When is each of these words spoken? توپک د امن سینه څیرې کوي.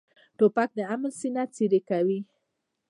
توپک 0.37 0.69
د 0.77 0.79
امن 0.93 1.11
سینه 1.19 1.43
څیرې 1.55 1.81
کوي. 1.89 2.19